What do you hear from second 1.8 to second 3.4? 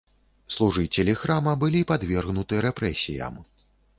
падвергнуты рэпрэсіям.